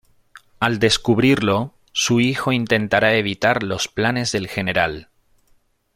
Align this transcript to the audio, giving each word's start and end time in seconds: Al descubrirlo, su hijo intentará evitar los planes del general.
Al 0.59 0.79
descubrirlo, 0.79 1.75
su 1.91 2.19
hijo 2.21 2.51
intentará 2.51 3.13
evitar 3.17 3.61
los 3.61 3.87
planes 3.87 4.31
del 4.31 4.47
general. 4.47 5.09